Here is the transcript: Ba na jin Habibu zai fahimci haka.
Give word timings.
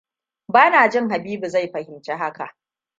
Ba 0.47 0.69
na 0.69 0.87
jin 0.89 1.09
Habibu 1.11 1.47
zai 1.49 1.71
fahimci 1.71 2.11
haka. 2.15 2.57